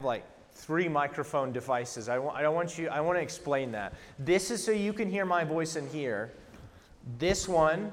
[0.00, 0.24] like
[0.54, 2.08] three microphone devices.
[2.08, 3.92] I, I don't want you, I want to explain that.
[4.18, 6.32] This is so you can hear my voice in here.
[7.18, 7.92] This one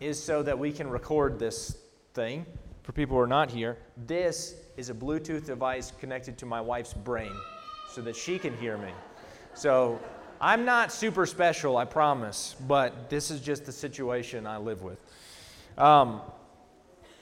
[0.00, 1.76] is so that we can record this
[2.14, 2.46] thing
[2.82, 3.76] for people who are not here.
[4.06, 7.32] This is a Bluetooth device connected to my wife's brain
[7.90, 8.90] so that she can hear me.
[9.54, 10.00] So
[10.40, 15.00] I'm not super special, I promise, but this is just the situation I live with.
[15.76, 16.22] Um,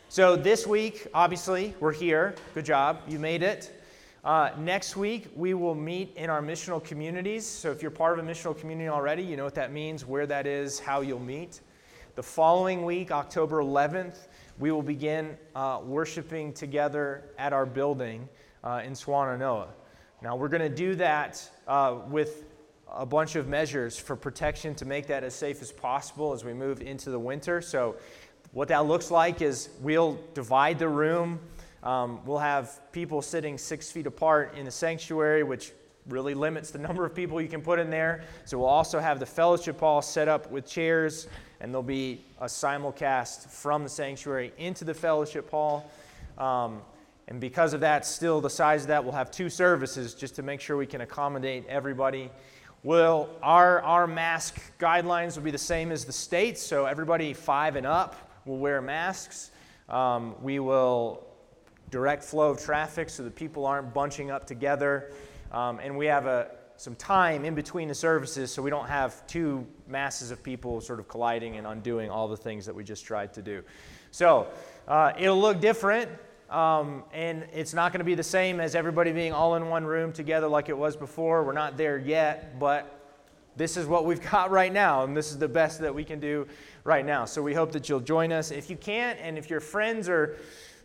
[0.08, 2.36] so this week, obviously, we're here.
[2.54, 3.00] Good job.
[3.08, 3.72] You made it.
[4.23, 7.47] Uh, next week, we will meet in our missional communities.
[7.47, 10.27] So if you're part of a missional community already, you know what that means, where
[10.27, 11.62] that is, how you'll meet.
[12.16, 14.28] The following week, October 11th,
[14.59, 18.28] we will begin uh, worshiping together at our building
[18.62, 19.69] uh, in Swannanoa.
[20.20, 22.45] Now, we're going to do that uh, with
[22.92, 26.52] a bunch of measures for protection to make that as safe as possible as we
[26.52, 27.62] move into the winter.
[27.62, 27.97] So,
[28.52, 31.39] what that looks like is we'll divide the room.
[31.83, 35.73] Um, we'll have people sitting six feet apart in the sanctuary, which
[36.09, 38.22] really limits the number of people you can put in there.
[38.45, 41.28] So, we'll also have the fellowship hall set up with chairs,
[41.61, 45.91] and there'll be a simulcast from the sanctuary into the fellowship hall.
[46.39, 46.83] Um,
[47.28, 50.42] and because of that, still the size of that, we'll have two services just to
[50.42, 52.28] make sure we can accommodate everybody.
[52.83, 57.77] Will our, our mask guidelines will be the same as the states, so everybody five
[57.77, 59.50] and up will wear masks.
[59.89, 61.25] Um, we will
[61.91, 65.12] direct flow of traffic so that people aren't bunching up together.
[65.52, 69.27] Um, and we have a, some time in between the services so we don't have
[69.27, 73.05] two masses of people sort of colliding and undoing all the things that we just
[73.05, 73.62] tried to do.
[74.12, 74.48] So
[74.88, 76.10] uh, it'll look different.
[76.48, 79.84] Um, and it's not going to be the same as everybody being all in one
[79.84, 81.44] room together like it was before.
[81.44, 83.00] We're not there yet, but
[83.56, 86.19] this is what we've got right now, and this is the best that we can
[86.19, 86.48] do
[86.82, 87.25] right now.
[87.25, 88.50] So we hope that you'll join us.
[88.50, 90.38] If you can't, and if your friends are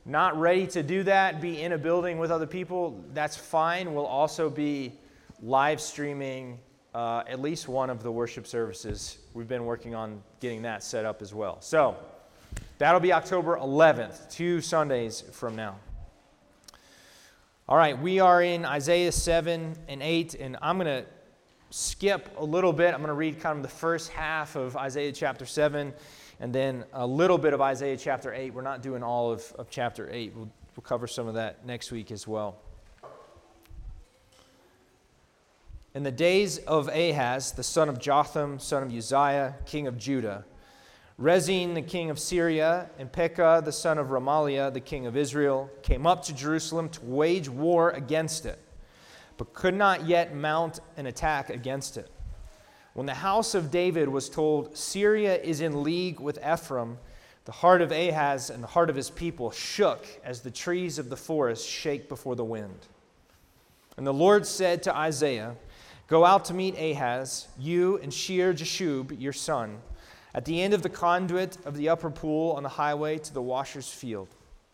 [0.05, 3.93] not ready to do that, be in a building with other people, that's fine.
[3.93, 4.93] We'll also be
[5.41, 6.59] live streaming
[6.93, 9.17] uh, at least one of the worship services.
[9.33, 11.59] We've been working on getting that set up as well.
[11.61, 11.97] So,
[12.77, 15.77] That'll be October 11th, two Sundays from now.
[17.69, 21.05] All right, we are in Isaiah 7 and 8, and I'm going to
[21.69, 22.93] skip a little bit.
[22.93, 25.93] I'm going to read kind of the first half of Isaiah chapter 7
[26.39, 28.53] and then a little bit of Isaiah chapter 8.
[28.53, 31.91] We're not doing all of, of chapter 8, we'll, we'll cover some of that next
[31.91, 32.57] week as well.
[35.93, 40.43] In the days of Ahaz, the son of Jotham, son of Uzziah, king of Judah,
[41.17, 45.69] Rezin, the king of Syria, and Pekah, the son of Remaliah, the king of Israel,
[45.81, 48.59] came up to Jerusalem to wage war against it,
[49.37, 52.09] but could not yet mount an attack against it.
[52.95, 56.97] When the house of David was told, Syria is in league with Ephraim,
[57.43, 61.09] the heart of Ahaz and the heart of his people shook as the trees of
[61.09, 62.87] the forest shake before the wind.
[63.97, 65.57] And the Lord said to Isaiah,
[66.07, 69.81] Go out to meet Ahaz, you and Shear Jashub, your son
[70.33, 73.41] at the end of the conduit of the upper pool on the highway to the
[73.41, 74.29] washer's field.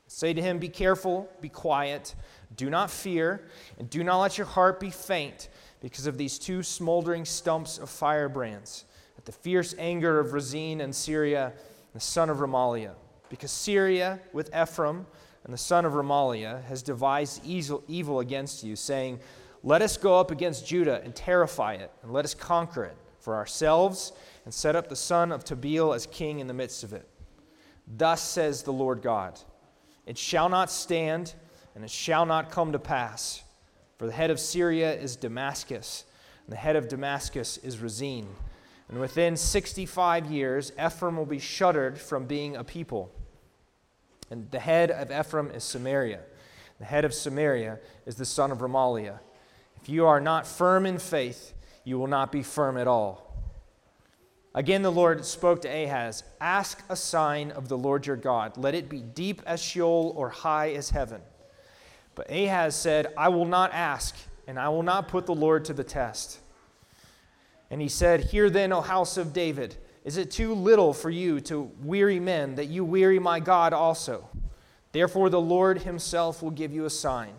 [0.05, 2.13] Say to him, Be careful, be quiet,
[2.55, 3.47] do not fear,
[3.79, 5.49] and do not let your heart be faint
[5.81, 8.85] because of these two smoldering stumps of firebrands,
[9.17, 11.53] at the fierce anger of Rezin and Syria,
[11.93, 12.93] the son of Remaliah.
[13.29, 15.05] Because Syria with Ephraim
[15.43, 19.19] and the son of Remaliah has devised evil against you, saying,
[19.63, 23.35] Let us go up against Judah and terrify it, and let us conquer it for
[23.35, 24.13] ourselves
[24.45, 27.07] and set up the son of Tabeel as king in the midst of it.
[27.87, 29.39] Thus says the Lord God
[30.05, 31.33] It shall not stand,
[31.75, 33.43] and it shall not come to pass.
[34.01, 36.05] For the head of Syria is Damascus,
[36.47, 38.27] and the head of Damascus is Rezin.
[38.89, 43.11] And within 65 years, Ephraim will be shuttered from being a people.
[44.31, 46.21] And the head of Ephraim is Samaria.
[46.79, 49.19] The head of Samaria is the son of Remaliah.
[49.79, 53.37] If you are not firm in faith, you will not be firm at all.
[54.55, 58.57] Again, the Lord spoke to Ahaz Ask a sign of the Lord your God.
[58.57, 61.21] Let it be deep as Sheol or high as heaven.
[62.15, 64.15] But Ahaz said, I will not ask,
[64.47, 66.39] and I will not put the Lord to the test.
[67.69, 71.39] And he said, Hear then, O house of David, is it too little for you
[71.41, 74.27] to weary men that you weary my God also?
[74.91, 77.33] Therefore, the Lord himself will give you a sign.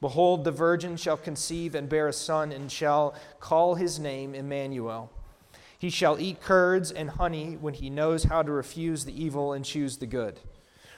[0.00, 5.10] Behold, the virgin shall conceive and bear a son, and shall call his name Emmanuel.
[5.78, 9.64] He shall eat curds and honey when he knows how to refuse the evil and
[9.64, 10.38] choose the good.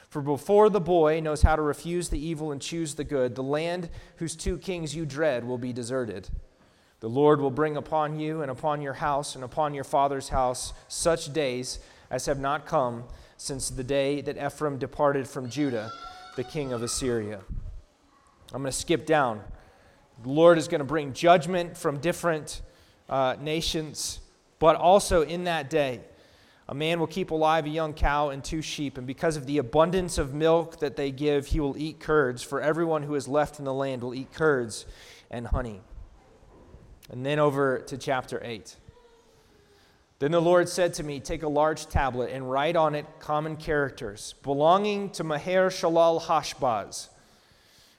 [0.08, 3.42] For before the boy knows how to refuse the evil and choose the good, the
[3.42, 6.28] land whose two kings you dread will be deserted.
[7.00, 10.72] The Lord will bring upon you and upon your house and upon your father's house
[10.88, 11.78] such days
[12.10, 13.04] as have not come
[13.36, 15.92] since the day that Ephraim departed from Judah,
[16.36, 17.40] the king of Assyria.
[18.52, 19.42] I'm going to skip down
[20.22, 22.62] The Lord is going to bring judgment from different
[23.08, 24.20] uh, nations,
[24.58, 26.00] but also in that day,
[26.68, 29.58] a man will keep alive a young cow and two sheep, and because of the
[29.58, 32.42] abundance of milk that they give, he will eat curds.
[32.42, 34.84] For everyone who is left in the land will eat curds
[35.30, 35.80] and honey.
[37.08, 38.76] And then over to chapter 8.
[40.18, 43.56] Then the Lord said to me, Take a large tablet and write on it common
[43.56, 47.10] characters belonging to Maher Shalal Hashbaz.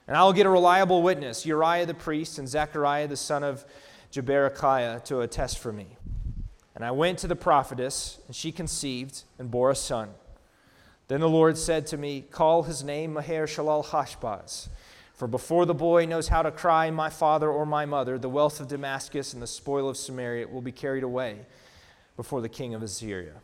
[0.06, 3.64] And I will get a reliable witness, Uriah the priest and Zechariah the son of
[4.12, 5.97] Jeberechiah, to attest for me.
[6.78, 10.10] And I went to the prophetess, and she conceived and bore a son.
[11.08, 14.68] Then the Lord said to me, Call his name Maher Shalal Hashbaz.
[15.12, 18.60] For before the boy knows how to cry, My father or my mother, the wealth
[18.60, 21.40] of Damascus and the spoil of Samaria will be carried away
[22.16, 23.42] before the king of Assyria.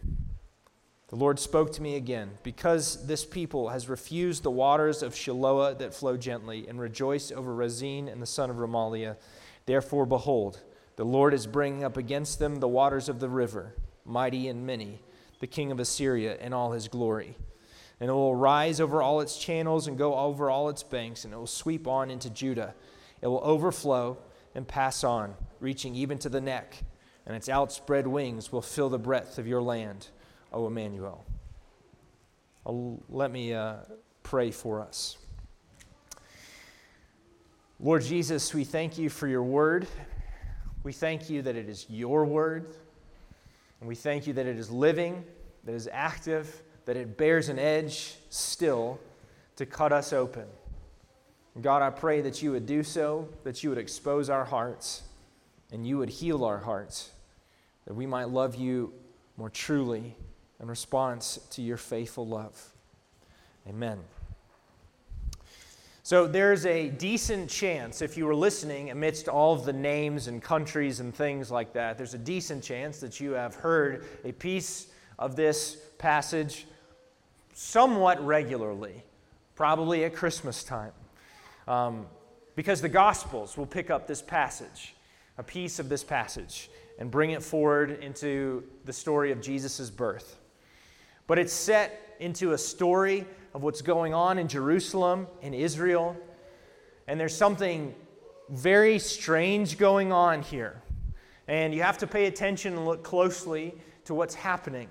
[1.08, 5.76] The Lord spoke to me again, Because this people has refused the waters of Shiloah
[5.80, 9.16] that flow gently, and rejoiced over Rezin and the son of Remaliah,
[9.66, 10.60] therefore, behold,
[10.96, 13.74] the Lord is bringing up against them the waters of the river,
[14.04, 15.00] mighty and many,
[15.40, 17.36] the king of Assyria in all his glory.
[18.00, 21.32] And it will rise over all its channels and go over all its banks, and
[21.32, 22.74] it will sweep on into Judah.
[23.22, 24.18] It will overflow
[24.54, 26.76] and pass on, reaching even to the neck,
[27.26, 30.08] and its outspread wings will fill the breadth of your land,
[30.52, 31.24] O Emmanuel.
[32.66, 33.76] Let me uh,
[34.22, 35.18] pray for us.
[37.80, 39.86] Lord Jesus, we thank you for your word.
[40.84, 42.76] We thank you that it is your word.
[43.80, 45.24] And we thank you that it is living,
[45.64, 49.00] that it is active, that it bears an edge still
[49.56, 50.46] to cut us open.
[51.60, 55.02] God, I pray that you would do so, that you would expose our hearts,
[55.72, 57.10] and you would heal our hearts,
[57.86, 58.92] that we might love you
[59.36, 60.16] more truly
[60.60, 62.72] in response to your faithful love.
[63.68, 64.00] Amen.
[66.06, 70.42] So there's a decent chance, if you were listening amidst all of the names and
[70.42, 74.88] countries and things like that, there's a decent chance that you have heard a piece
[75.18, 76.66] of this passage
[77.54, 79.02] somewhat regularly,
[79.54, 80.92] probably at Christmas time.
[81.66, 82.04] Um,
[82.54, 84.94] because the Gospels will pick up this passage,
[85.38, 86.68] a piece of this passage,
[86.98, 90.38] and bring it forward into the story of Jesus' birth.
[91.26, 93.24] But it's set into a story
[93.54, 96.16] of what's going on in Jerusalem, in Israel.
[97.06, 97.94] And there's something
[98.50, 100.82] very strange going on here.
[101.46, 103.74] And you have to pay attention and look closely
[104.06, 104.88] to what's happening.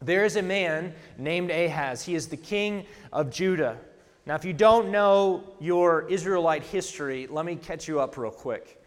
[0.00, 2.04] There is a man named Ahaz.
[2.04, 3.78] He is the king of Judah.
[4.26, 8.82] Now, if you don't know your Israelite history, let me catch you up real quick.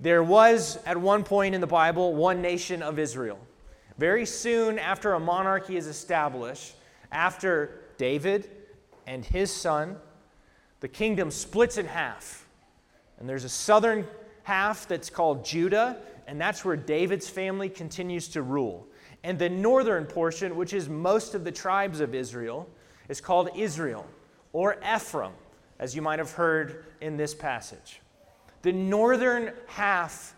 [0.00, 3.38] There was, at one point in the Bible, one nation of Israel.
[3.98, 6.74] Very soon after a monarchy is established,
[7.12, 8.50] after David
[9.06, 9.96] and his son,
[10.80, 12.46] the kingdom splits in half.
[13.18, 14.06] And there's a southern
[14.42, 18.86] half that's called Judah, and that's where David's family continues to rule.
[19.24, 22.68] And the northern portion, which is most of the tribes of Israel,
[23.08, 24.06] is called Israel
[24.52, 25.32] or Ephraim,
[25.78, 28.00] as you might have heard in this passage.
[28.62, 30.34] The northern half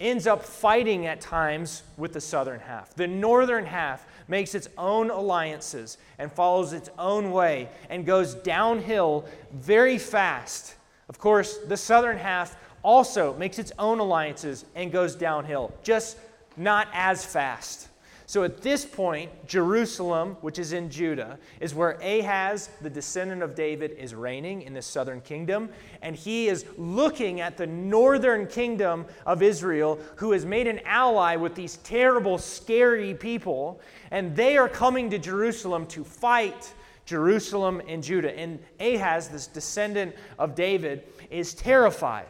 [0.00, 2.94] ends up fighting at times with the southern half.
[2.94, 9.26] The northern half makes its own alliances and follows its own way and goes downhill
[9.52, 10.74] very fast.
[11.10, 16.16] Of course, the southern half also makes its own alliances and goes downhill, just
[16.56, 17.88] not as fast.
[18.32, 23.54] So at this point, Jerusalem, which is in Judah, is where Ahaz, the descendant of
[23.54, 25.68] David, is reigning in the southern kingdom.
[26.00, 31.36] And he is looking at the northern kingdom of Israel, who has made an ally
[31.36, 33.82] with these terrible, scary people.
[34.10, 36.72] And they are coming to Jerusalem to fight
[37.04, 38.34] Jerusalem and Judah.
[38.34, 42.28] And Ahaz, this descendant of David, is terrified.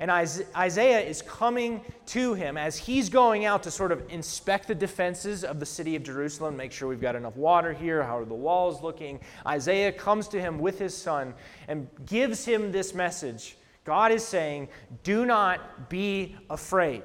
[0.00, 4.74] And Isaiah is coming to him as he's going out to sort of inspect the
[4.74, 8.24] defenses of the city of Jerusalem, make sure we've got enough water here, how are
[8.24, 9.20] the walls looking.
[9.46, 11.34] Isaiah comes to him with his son
[11.68, 13.58] and gives him this message.
[13.84, 14.68] God is saying,
[15.04, 17.02] Do not be afraid.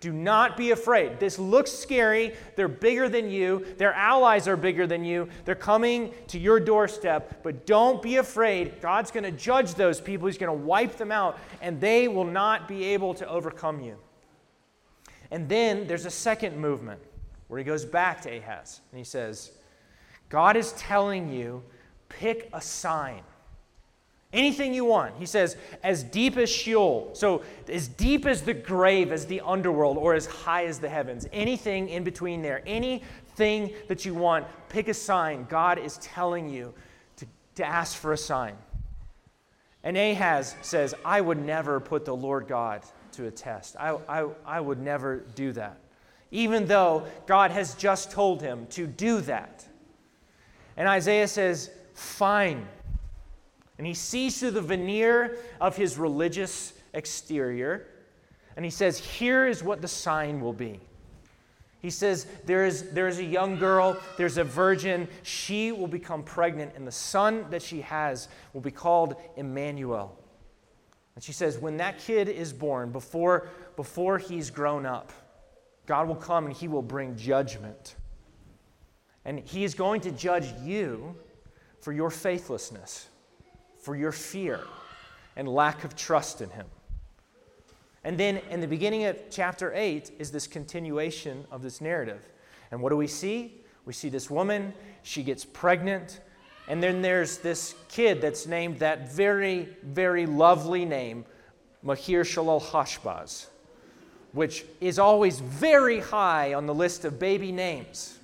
[0.00, 1.20] Do not be afraid.
[1.20, 2.34] This looks scary.
[2.56, 3.66] They're bigger than you.
[3.76, 5.28] Their allies are bigger than you.
[5.44, 8.80] They're coming to your doorstep, but don't be afraid.
[8.80, 10.26] God's going to judge those people.
[10.26, 13.98] He's going to wipe them out, and they will not be able to overcome you.
[15.30, 17.00] And then there's a second movement
[17.48, 19.52] where he goes back to Ahaz and he says,
[20.28, 21.62] God is telling you,
[22.08, 23.22] pick a sign.
[24.32, 25.16] Anything you want.
[25.18, 27.10] He says, as deep as Sheol.
[27.14, 31.26] So, as deep as the grave, as the underworld, or as high as the heavens.
[31.32, 32.62] Anything in between there.
[32.64, 35.46] Anything that you want, pick a sign.
[35.48, 36.72] God is telling you
[37.16, 38.54] to, to ask for a sign.
[39.82, 43.76] And Ahaz says, I would never put the Lord God to a test.
[43.80, 45.78] I, I, I would never do that.
[46.30, 49.66] Even though God has just told him to do that.
[50.76, 52.66] And Isaiah says, Fine.
[53.80, 57.86] And he sees through the veneer of his religious exterior.
[58.54, 60.80] And he says, Here is what the sign will be.
[61.78, 66.22] He says, there is, there is a young girl, there's a virgin, she will become
[66.22, 70.14] pregnant, and the son that she has will be called Emmanuel.
[71.14, 75.10] And she says, when that kid is born, before, before he's grown up,
[75.86, 77.96] God will come and he will bring judgment.
[79.24, 81.16] And he is going to judge you
[81.80, 83.08] for your faithlessness,
[83.80, 84.60] for your fear,
[85.36, 86.66] and lack of trust in him.
[88.04, 92.26] And then in the beginning of chapter 8 is this continuation of this narrative.
[92.70, 93.60] And what do we see?
[93.84, 94.72] We see this woman,
[95.02, 96.20] she gets pregnant,
[96.68, 101.24] and then there's this kid that's named that very, very lovely name,
[101.82, 103.46] Maher Shalal Hashbaz,
[104.32, 108.18] which is always very high on the list of baby names.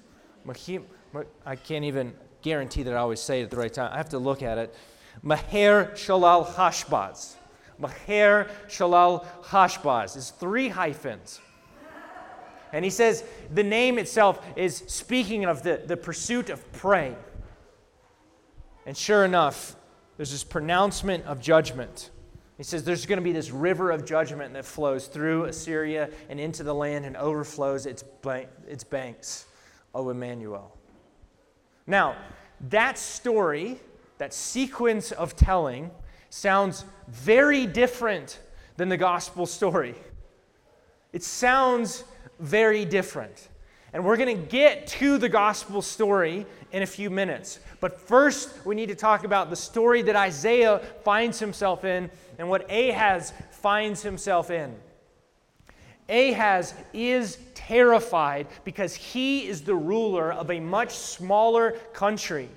[0.45, 3.91] Maher, I can't even guarantee that I always say it at the right time.
[3.93, 4.75] I have to look at it.
[5.23, 7.35] Maher Shalal Hashbaz.
[7.79, 10.17] Maher Shalal Hashbaz.
[10.17, 11.41] is three hyphens.
[12.73, 17.15] And he says the name itself is speaking of the, the pursuit of prey.
[18.85, 19.77] And sure enough,
[20.17, 22.11] there's this pronouncement of judgment.
[22.57, 26.41] He says there's going to be this river of judgment that flows through Assyria and
[26.41, 29.47] into the land and overflows its, bank, its banks,
[29.95, 30.75] O Emmanuel.
[31.87, 32.17] Now,
[32.69, 33.79] that story,
[34.19, 35.91] that sequence of telling,
[36.31, 38.41] sounds very different
[38.77, 39.95] than the gospel story.
[41.13, 42.05] It sounds
[42.39, 43.49] very different.
[43.93, 47.61] And we're going to get to the gospel story in a few minutes.
[47.81, 52.49] But first, we need to talk about the story that Isaiah finds himself in and
[52.51, 54.75] what Ahaz finds himself in.
[56.09, 62.49] Ahaz is terrified because he is the ruler of a much smaller country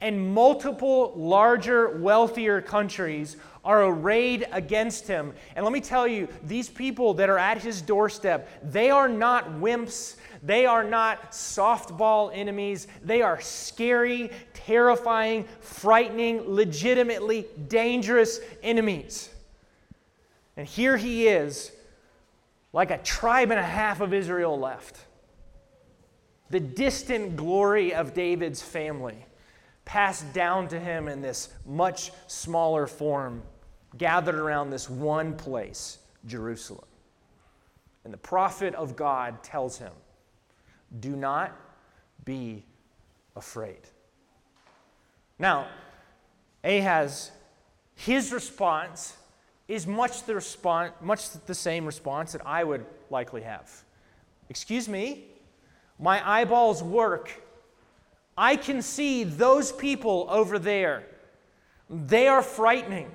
[0.00, 5.34] and multiple larger, wealthier countries are arrayed against him.
[5.54, 9.50] And let me tell you, these people that are at his doorstep, they are not
[9.52, 10.16] wimps.
[10.42, 12.86] They are not softball enemies.
[13.04, 19.28] They are scary, terrifying, frightening, legitimately dangerous enemies.
[20.56, 21.72] And here he is,
[22.72, 24.96] like a tribe and a half of Israel left.
[26.48, 29.26] The distant glory of David's family
[29.90, 33.42] passed down to him in this much smaller form,
[33.98, 36.84] gathered around this one place, Jerusalem.
[38.04, 39.90] And the prophet of God tells him,
[41.00, 41.56] Do not
[42.24, 42.64] be
[43.34, 43.80] afraid.
[45.40, 45.66] Now,
[46.62, 47.32] Ahaz,
[47.96, 49.16] his response
[49.66, 53.68] is much the, response, much the same response that I would likely have.
[54.50, 55.24] Excuse me?
[55.98, 57.42] My eyeballs work
[58.40, 61.04] I can see those people over there.
[61.90, 63.10] They are frightening.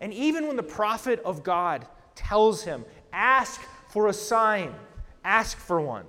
[0.00, 4.74] And even when the prophet of God tells him, ask for a sign,
[5.24, 6.04] ask for one,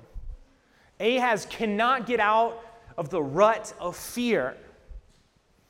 [0.99, 2.65] Ahaz cannot get out
[2.97, 4.57] of the rut of fear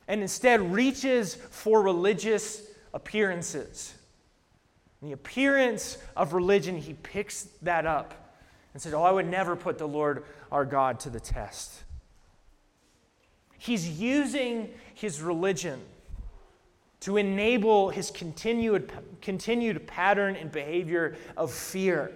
[0.08, 2.62] and instead reaches for religious
[2.94, 3.92] appearances.
[5.02, 8.32] the appearance of religion, he picks that up
[8.72, 11.84] and says, Oh, I would never put the Lord our God to the test.
[13.58, 15.80] He's using his religion
[17.00, 22.12] to enable his continued, continued pattern and behavior of fear.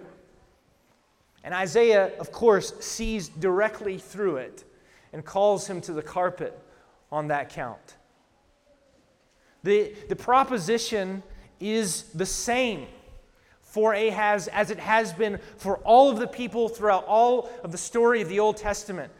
[1.42, 4.64] And Isaiah, of course, sees directly through it
[5.12, 6.58] and calls him to the carpet
[7.10, 7.96] on that count.
[9.62, 11.22] The, the proposition
[11.58, 12.86] is the same
[13.70, 17.78] for Ahaz as it has been for all of the people throughout all of the
[17.78, 19.12] story of the Old Testament.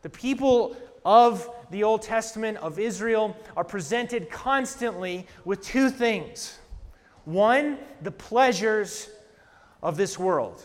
[0.00, 0.74] The people
[1.04, 6.58] of the Old Testament of Israel are presented constantly with two things
[7.26, 9.10] one, the pleasures
[9.82, 10.62] of this world.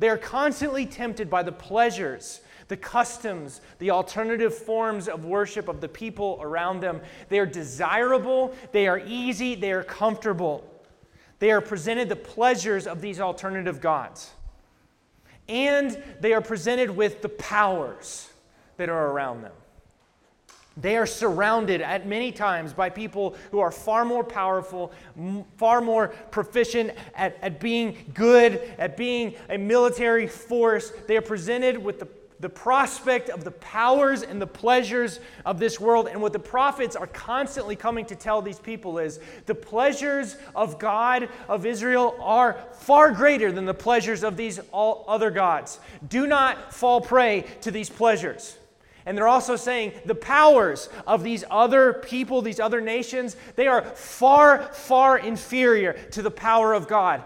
[0.00, 5.80] They are constantly tempted by the pleasures, the customs, the alternative forms of worship of
[5.80, 7.02] the people around them.
[7.28, 10.64] They are desirable, they are easy, they are comfortable.
[11.40, 14.30] They are presented the pleasures of these alternative gods.
[15.48, 18.30] And they are presented with the powers
[18.76, 19.52] that are around them.
[20.76, 24.92] They are surrounded at many times by people who are far more powerful,
[25.56, 30.92] far more proficient at, at being good, at being a military force.
[31.08, 32.06] They are presented with the
[32.40, 36.08] the prospect of the powers and the pleasures of this world.
[36.08, 40.78] And what the prophets are constantly coming to tell these people is the pleasures of
[40.78, 45.78] God of Israel are far greater than the pleasures of these all other gods.
[46.08, 48.56] Do not fall prey to these pleasures.
[49.06, 53.82] And they're also saying the powers of these other people, these other nations, they are
[53.82, 57.22] far, far inferior to the power of God.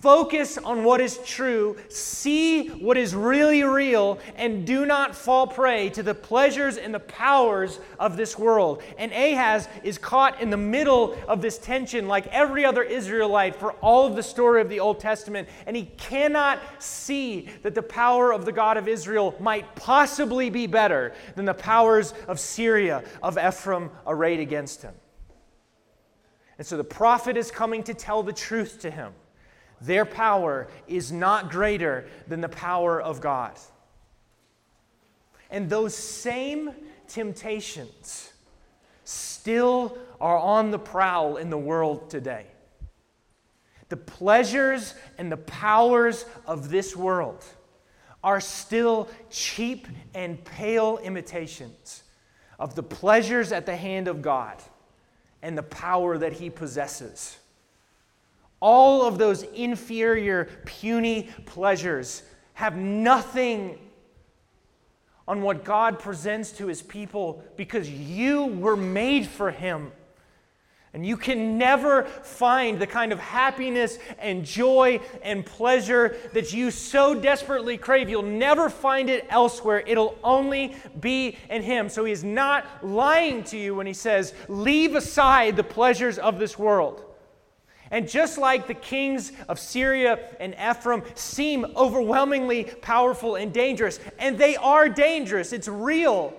[0.00, 5.90] Focus on what is true, see what is really real, and do not fall prey
[5.90, 8.82] to the pleasures and the powers of this world.
[8.96, 13.72] And Ahaz is caught in the middle of this tension, like every other Israelite for
[13.74, 15.48] all of the story of the Old Testament.
[15.66, 20.66] And he cannot see that the power of the God of Israel might possibly be
[20.66, 24.94] better than the powers of Syria, of Ephraim, arrayed against him.
[26.56, 29.12] And so the prophet is coming to tell the truth to him.
[29.80, 33.58] Their power is not greater than the power of God.
[35.50, 36.72] And those same
[37.08, 38.32] temptations
[39.04, 42.46] still are on the prowl in the world today.
[43.88, 47.44] The pleasures and the powers of this world
[48.22, 52.04] are still cheap and pale imitations
[52.58, 54.62] of the pleasures at the hand of God
[55.42, 57.39] and the power that He possesses.
[58.60, 62.22] All of those inferior, puny pleasures
[62.54, 63.78] have nothing
[65.26, 69.92] on what God presents to his people because you were made for him.
[70.92, 76.72] And you can never find the kind of happiness and joy and pleasure that you
[76.72, 78.10] so desperately crave.
[78.10, 79.84] You'll never find it elsewhere.
[79.86, 81.88] It'll only be in Him.
[81.88, 86.40] So He is not lying to you when He says, Leave aside the pleasures of
[86.40, 87.04] this world.
[87.90, 94.38] And just like the kings of Syria and Ephraim seem overwhelmingly powerful and dangerous, and
[94.38, 96.32] they are dangerous, it's real.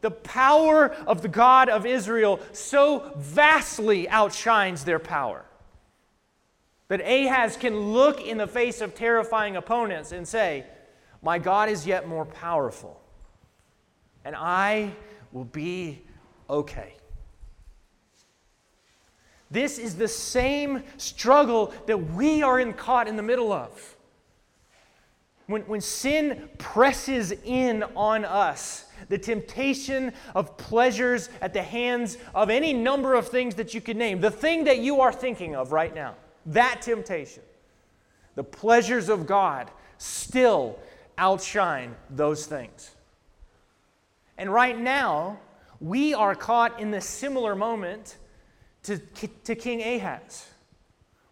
[0.00, 5.44] The power of the God of Israel so vastly outshines their power
[6.88, 10.64] that Ahaz can look in the face of terrifying opponents and say,
[11.22, 13.00] My God is yet more powerful,
[14.24, 14.92] and I
[15.32, 16.02] will be
[16.48, 16.94] okay.
[19.50, 23.96] This is the same struggle that we are in, caught in the middle of.
[25.46, 32.50] When, when sin presses in on us, the temptation of pleasures at the hands of
[32.50, 35.70] any number of things that you could name, the thing that you are thinking of
[35.70, 37.42] right now, that temptation,
[38.34, 40.78] the pleasures of God still
[41.18, 42.90] outshine those things.
[44.38, 45.38] And right now,
[45.80, 48.16] we are caught in this similar moment
[48.86, 48.98] to,
[49.44, 50.46] to King Ahaz.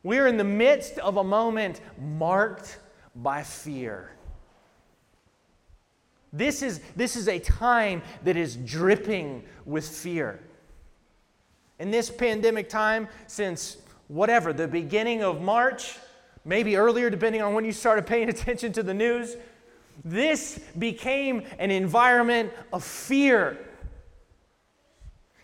[0.03, 2.79] We're in the midst of a moment marked
[3.17, 4.11] by fear.
[6.33, 10.41] This is, this is a time that is dripping with fear.
[11.79, 15.97] In this pandemic time, since whatever, the beginning of March,
[16.45, 19.37] maybe earlier, depending on when you started paying attention to the news,
[20.05, 23.57] this became an environment of fear.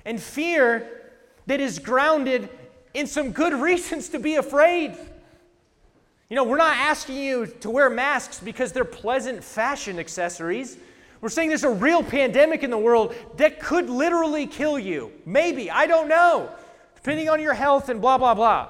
[0.04, 0.99] And fear
[1.50, 2.48] that is grounded
[2.94, 4.96] in some good reasons to be afraid.
[6.28, 10.78] You know, we're not asking you to wear masks because they're pleasant fashion accessories.
[11.20, 15.10] We're saying there's a real pandemic in the world that could literally kill you.
[15.26, 16.50] Maybe, I don't know,
[16.94, 18.68] depending on your health and blah, blah, blah.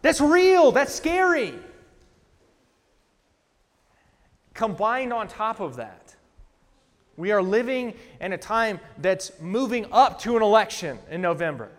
[0.00, 1.54] That's real, that's scary.
[4.54, 6.14] Combined on top of that,
[7.16, 11.72] we are living in a time that's moving up to an election in November.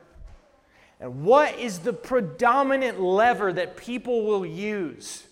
[0.99, 5.23] And what is the predominant lever that people will use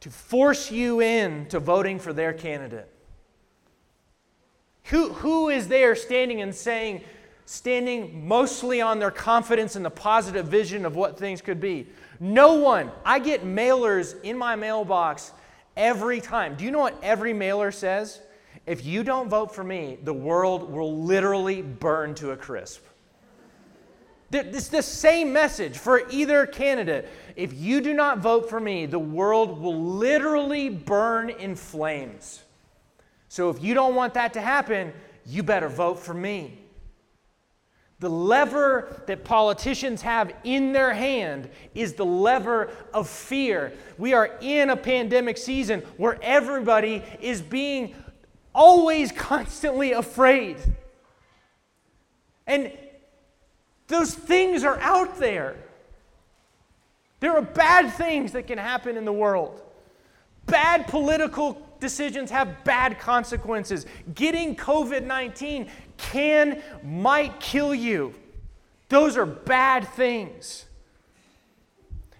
[0.00, 2.88] to force you in to voting for their candidate?
[4.84, 7.02] Who, who is there standing and saying,
[7.46, 11.88] standing mostly on their confidence and the positive vision of what things could be?
[12.20, 12.92] No one.
[13.04, 15.32] I get mailers in my mailbox
[15.76, 16.54] every time.
[16.54, 18.20] Do you know what every mailer says?
[18.66, 22.84] If you don't vote for me, the world will literally burn to a crisp.
[24.34, 27.08] It's the same message for either candidate.
[27.36, 32.42] If you do not vote for me, the world will literally burn in flames.
[33.28, 34.92] So if you don't want that to happen,
[35.26, 36.58] you better vote for me.
[38.00, 43.72] The lever that politicians have in their hand is the lever of fear.
[43.98, 47.94] We are in a pandemic season where everybody is being
[48.54, 50.56] always constantly afraid.
[52.46, 52.72] And
[53.88, 55.56] those things are out there.
[57.20, 59.62] There are bad things that can happen in the world.
[60.46, 63.86] Bad political decisions have bad consequences.
[64.14, 68.14] Getting COVID 19 can, might kill you.
[68.88, 70.66] Those are bad things.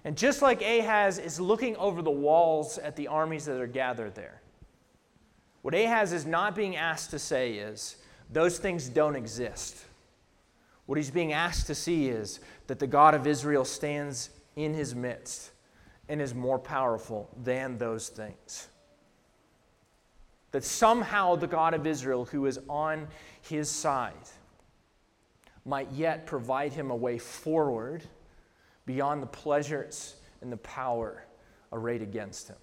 [0.04, 4.14] And just like Ahaz is looking over the walls at the armies that are gathered
[4.14, 4.40] there,
[5.62, 7.96] what Ahaz is not being asked to say is,
[8.30, 9.84] those things don't exist.
[10.86, 14.94] What he's being asked to see is that the God of Israel stands in his
[14.94, 15.50] midst
[16.08, 18.68] and is more powerful than those things.
[20.50, 23.08] That somehow the God of Israel, who is on
[23.40, 24.12] his side,
[25.64, 28.04] might yet provide him a way forward
[28.86, 31.24] beyond the pleasures and the power
[31.72, 32.56] arrayed against him.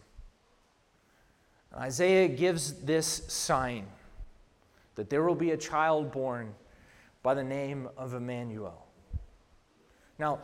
[1.75, 3.87] Isaiah gives this sign
[4.95, 6.53] that there will be a child born
[7.23, 8.87] by the name of Emmanuel.
[10.17, 10.39] Now,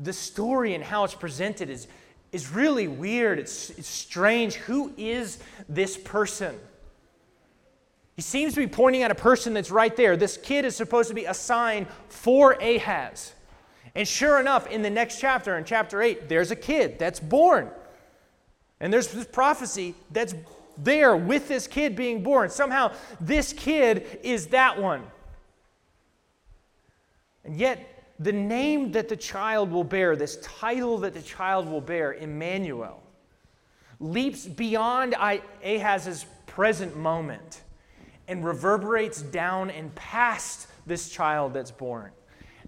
[0.00, 1.86] the story and how it's presented is,
[2.32, 3.38] is really weird.
[3.38, 4.54] It's, it's strange.
[4.54, 6.56] Who is this person?
[8.16, 10.16] He seems to be pointing at a person that's right there.
[10.16, 13.34] This kid is supposed to be a sign for Ahaz.
[13.94, 17.70] And sure enough, in the next chapter, in chapter 8, there's a kid that's born.
[18.80, 20.34] And there's this prophecy that's
[20.78, 22.50] there with this kid being born.
[22.50, 25.02] Somehow, this kid is that one.
[27.46, 31.80] And yet, the name that the child will bear, this title that the child will
[31.80, 33.02] bear, Emmanuel,
[34.00, 37.62] leaps beyond Ahaz's present moment
[38.28, 42.10] and reverberates down and past this child that's born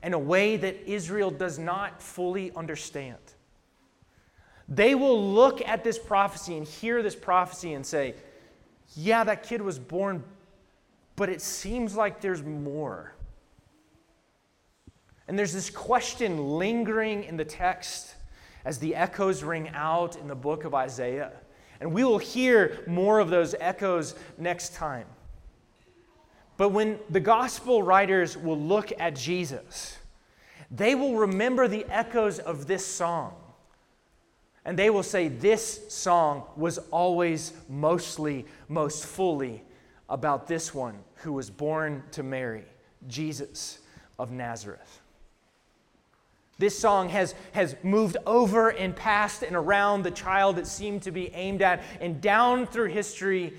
[0.02, 3.18] in a way that Israel does not fully understand.
[4.68, 8.14] They will look at this prophecy and hear this prophecy and say,
[8.94, 10.22] Yeah, that kid was born,
[11.16, 13.14] but it seems like there's more.
[15.28, 18.14] And there's this question lingering in the text
[18.64, 21.32] as the echoes ring out in the book of Isaiah.
[21.80, 25.06] And we will hear more of those echoes next time.
[26.56, 29.96] But when the gospel writers will look at Jesus,
[30.70, 33.34] they will remember the echoes of this song.
[34.64, 39.62] And they will say, This song was always mostly, most fully
[40.08, 42.64] about this one who was born to Mary,
[43.06, 43.78] Jesus
[44.18, 45.00] of Nazareth.
[46.58, 51.12] This song has, has moved over and past and around the child that seemed to
[51.12, 53.54] be aimed at and down through history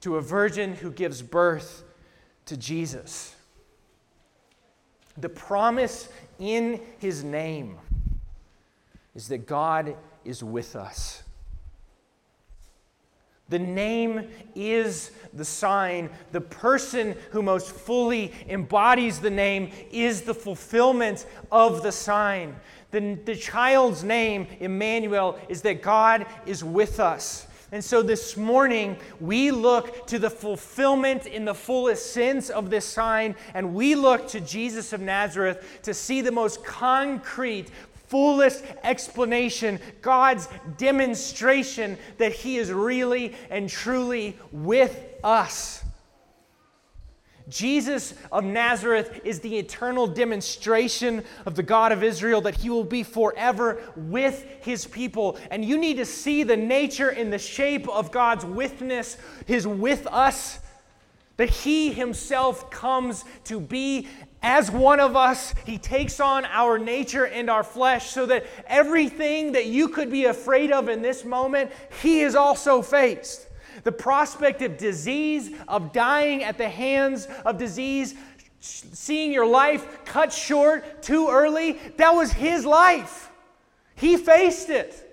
[0.00, 1.82] to a virgin who gives birth
[2.46, 3.34] to Jesus.
[5.16, 7.76] The promise in his name
[9.16, 11.24] is that God is with us.
[13.48, 16.10] The name is the sign.
[16.32, 22.56] The person who most fully embodies the name is the fulfillment of the sign.
[22.90, 27.46] The, the child's name, Emmanuel, is that God is with us.
[27.70, 32.86] And so this morning, we look to the fulfillment in the fullest sense of this
[32.86, 37.70] sign, and we look to Jesus of Nazareth to see the most concrete,
[38.08, 45.84] fullest explanation, God's demonstration that He is really and truly with us.
[47.48, 52.84] Jesus of Nazareth is the eternal demonstration of the God of Israel that he will
[52.84, 55.38] be forever with his people.
[55.50, 59.16] And you need to see the nature and the shape of God's witness,
[59.46, 60.60] his with us,
[61.38, 64.08] that he himself comes to be
[64.42, 69.52] as one of us, he takes on our nature and our flesh so that everything
[69.52, 71.72] that you could be afraid of in this moment,
[72.02, 73.48] he is also faced.
[73.82, 78.14] The prospect of disease, of dying at the hands of disease,
[78.60, 83.30] seeing your life cut short too early, that was his life.
[83.96, 85.04] He faced it.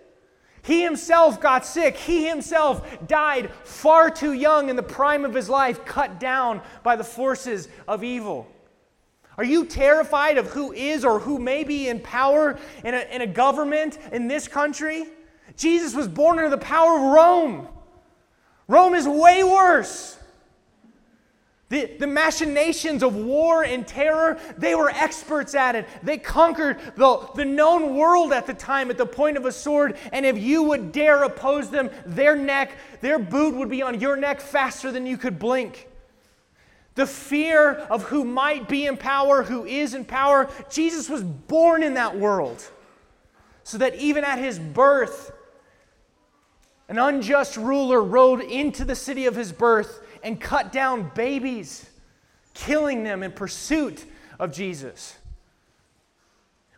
[0.62, 1.96] He himself got sick.
[1.96, 6.96] He himself died far too young in the prime of his life, cut down by
[6.96, 8.48] the forces of evil.
[9.38, 13.22] Are you terrified of who is or who may be in power in a, in
[13.22, 15.06] a government in this country?
[15.58, 17.68] Jesus was born under the power of Rome.
[18.68, 20.18] Rome is way worse.
[21.68, 25.88] The, the machinations of war and terror, they were experts at it.
[26.04, 29.98] They conquered the, the known world at the time at the point of a sword.
[30.14, 34.16] And if you would dare oppose them, their neck, their boot would be on your
[34.16, 35.88] neck faster than you could blink
[36.96, 40.50] the fear of who might be in power, who is in power.
[40.70, 42.66] Jesus was born in that world
[43.64, 45.32] so that even at his birth,
[46.88, 51.90] an unjust ruler rode into the city of his birth and cut down babies,
[52.54, 54.06] killing them in pursuit
[54.40, 55.16] of Jesus.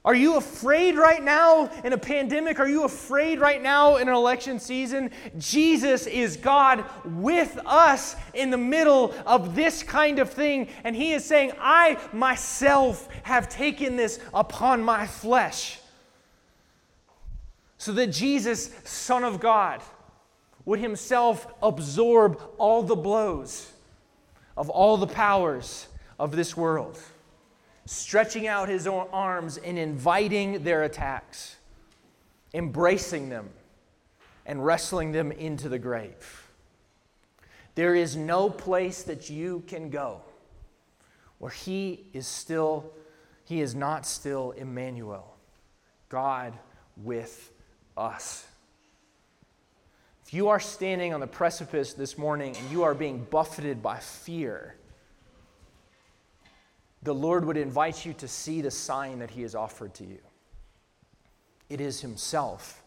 [0.08, 2.62] Are you afraid right now in a pandemic?
[2.62, 5.12] Are you afraid right now in an election season?
[5.38, 10.70] Jesus is God with us in the middle of this kind of thing.
[10.86, 15.78] And He is saying, I myself have taken this upon my flesh.
[17.78, 19.82] So that Jesus, Son of God,
[20.64, 23.74] would Himself absorb all the blows
[24.56, 26.98] of all the powers of this world
[27.88, 31.58] stretching out his arms and inviting their attacks,
[32.54, 33.50] embracing them,
[34.46, 36.48] and wrestling them into the grave.
[37.76, 40.22] There is no place that you can go
[41.40, 42.92] where he is still,
[43.46, 45.36] he is not still Emmanuel,
[46.10, 46.54] God
[46.96, 47.52] with
[47.96, 48.46] us.
[50.26, 54.00] If you are standing on the precipice this morning and you are being buffeted by
[54.00, 54.76] fear,
[57.08, 60.20] the Lord would invite you to see the sign that He has offered to you.
[61.70, 62.84] It is Himself,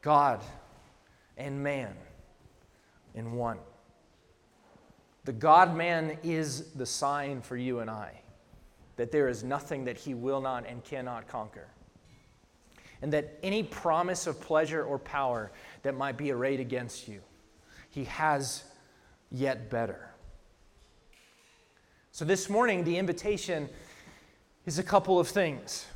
[0.00, 0.40] God
[1.36, 1.92] and man
[3.16, 3.58] in one.
[5.24, 8.12] The God man is the sign for you and I
[8.94, 11.66] that there is nothing that He will not and cannot conquer.
[13.02, 15.50] And that any promise of pleasure or power
[15.82, 17.22] that might be arrayed against you,
[17.88, 18.62] He has
[19.32, 20.09] yet better.
[22.12, 23.68] So, this morning, the invitation
[24.66, 25.86] is a couple of things.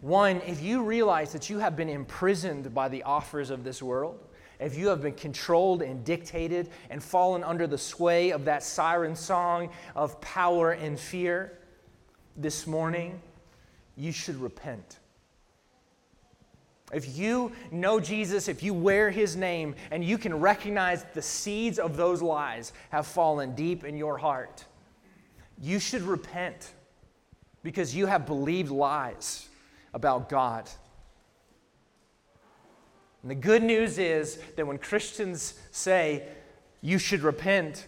[0.00, 4.18] One, if you realize that you have been imprisoned by the offers of this world,
[4.58, 9.14] if you have been controlled and dictated and fallen under the sway of that siren
[9.14, 11.58] song of power and fear,
[12.36, 13.20] this morning,
[13.96, 14.98] you should repent.
[16.92, 21.78] If you know Jesus, if you wear his name, and you can recognize the seeds
[21.78, 24.64] of those lies have fallen deep in your heart,
[25.60, 26.72] you should repent
[27.62, 29.48] because you have believed lies
[29.92, 30.68] about God.
[33.22, 36.28] And the good news is that when Christians say
[36.82, 37.86] you should repent,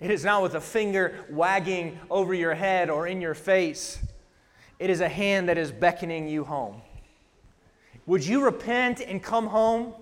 [0.00, 3.98] it is not with a finger wagging over your head or in your face.
[4.78, 6.82] It is a hand that is beckoning you home.
[8.06, 9.94] Would you repent and come home?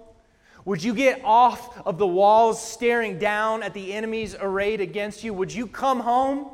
[0.65, 5.35] Would you get off of the walls staring down at the enemies arrayed against you?
[5.35, 6.54] Would you come home?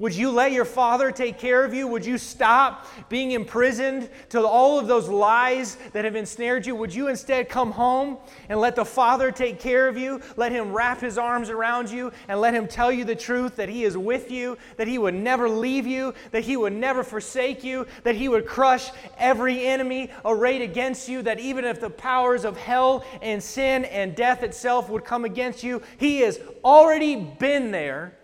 [0.00, 1.86] Would you let your father take care of you?
[1.86, 6.74] Would you stop being imprisoned to all of those lies that have ensnared you?
[6.74, 10.20] Would you instead come home and let the father take care of you?
[10.36, 13.68] Let him wrap his arms around you and let him tell you the truth that
[13.68, 17.62] he is with you, that he would never leave you, that he would never forsake
[17.62, 22.44] you, that he would crush every enemy arrayed against you, that even if the powers
[22.44, 27.70] of hell and sin and death itself would come against you, he has already been
[27.70, 28.14] there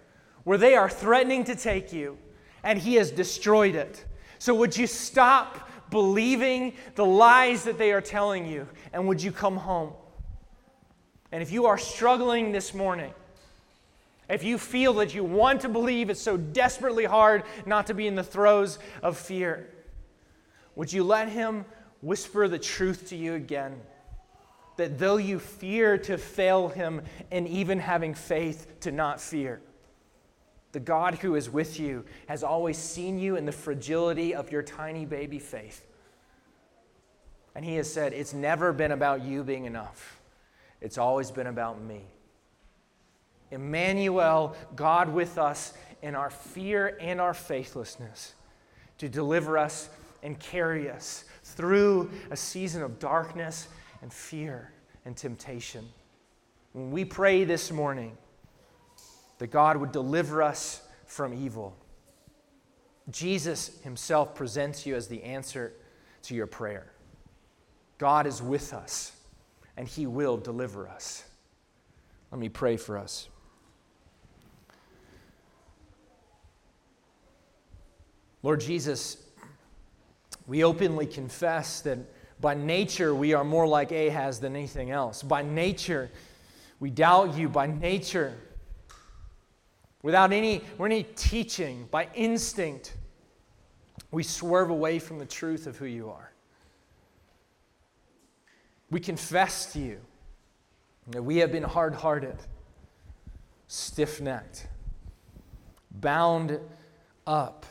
[0.50, 2.18] where they are threatening to take you,
[2.64, 4.04] and He has destroyed it.
[4.40, 9.30] So, would you stop believing the lies that they are telling you, and would you
[9.30, 9.92] come home?
[11.30, 13.14] And if you are struggling this morning,
[14.28, 18.08] if you feel that you want to believe, it's so desperately hard not to be
[18.08, 19.70] in the throes of fear,
[20.74, 21.64] would you let Him
[22.00, 23.80] whisper the truth to you again?
[24.78, 29.60] That though you fear to fail Him, and even having faith to not fear,
[30.72, 34.62] the God who is with you has always seen you in the fragility of your
[34.62, 35.84] tiny baby faith.
[37.54, 40.20] And He has said, It's never been about you being enough,
[40.80, 42.02] it's always been about me.
[43.50, 48.34] Emmanuel, God with us in our fear and our faithlessness,
[48.98, 49.90] to deliver us
[50.22, 53.66] and carry us through a season of darkness
[54.02, 54.72] and fear
[55.04, 55.84] and temptation.
[56.72, 58.16] When we pray this morning,
[59.40, 61.74] that God would deliver us from evil.
[63.10, 65.72] Jesus himself presents you as the answer
[66.24, 66.92] to your prayer.
[67.96, 69.12] God is with us,
[69.78, 71.24] and he will deliver us.
[72.30, 73.30] Let me pray for us.
[78.42, 79.16] Lord Jesus,
[80.46, 81.96] we openly confess that
[82.42, 85.22] by nature we are more like Ahaz than anything else.
[85.22, 86.10] By nature,
[86.78, 87.48] we doubt you.
[87.48, 88.34] By nature,
[90.02, 92.94] Without any, any teaching, by instinct,
[94.10, 96.32] we swerve away from the truth of who you are.
[98.90, 100.00] We confess to you
[101.08, 102.36] that we have been hard hearted,
[103.68, 104.66] stiff necked,
[105.90, 106.58] bound
[107.26, 107.66] up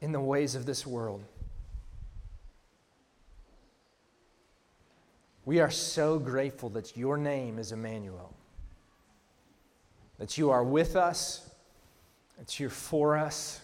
[0.00, 1.22] in the ways of this world.
[5.44, 8.34] We are so grateful that your name is Emmanuel
[10.18, 11.48] that you are with us,
[12.38, 13.60] that you're for us,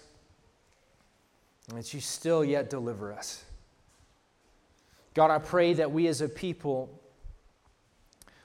[1.69, 3.45] and that you still yet deliver us.
[5.15, 7.01] God, I pray that we as a people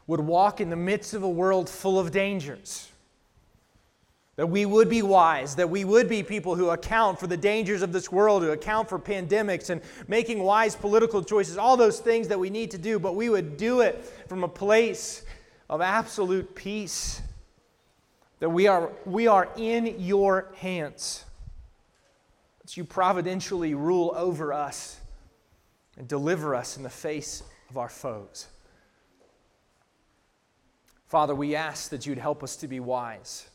[0.07, 2.89] would walk in the midst of a world full of dangers.
[4.37, 7.81] That we would be wise, that we would be people who account for the dangers
[7.81, 12.29] of this world, who account for pandemics and making wise political choices, all those things
[12.29, 15.23] that we need to do, but we would do it from a place
[15.69, 17.21] of absolute peace.
[18.39, 21.25] That we are, we are in your hands.
[22.61, 24.99] That you providentially rule over us
[25.97, 28.47] and deliver us in the face of our foes.
[31.07, 33.47] Father, we ask that you'd help us to be wise.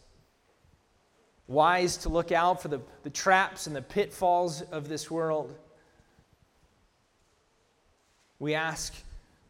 [1.46, 5.54] Wise to look out for the, the traps and the pitfalls of this world.
[8.38, 8.94] We ask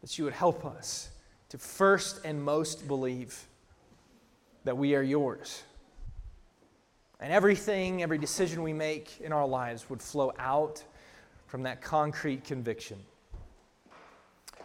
[0.03, 1.09] that you would help us
[1.49, 3.47] to first and most believe
[4.64, 5.62] that we are yours.
[7.20, 10.83] And everything, every decision we make in our lives would flow out
[11.46, 12.98] from that concrete conviction.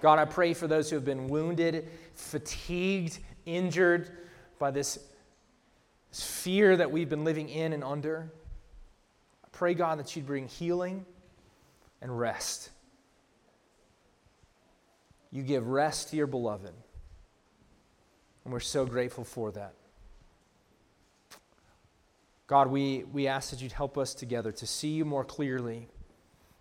[0.01, 4.09] God, I pray for those who have been wounded, fatigued, injured
[4.57, 4.99] by this,
[6.09, 8.31] this fear that we've been living in and under.
[9.43, 11.05] I pray, God, that you'd bring healing
[12.01, 12.69] and rest.
[15.31, 16.73] You give rest to your beloved.
[18.45, 19.73] And we're so grateful for that.
[22.49, 25.88] God, we, we ask that you'd help us together to see you more clearly,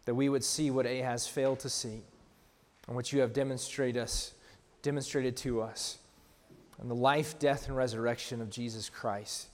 [0.04, 2.02] that we would see what Ahaz failed to see,
[2.86, 4.34] and what you have demonstrated, us,
[4.82, 5.96] demonstrated to us,
[6.78, 9.48] and the life, death, and resurrection of Jesus Christ,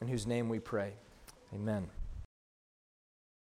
[0.00, 0.94] in whose name we pray.
[1.54, 1.86] Amen.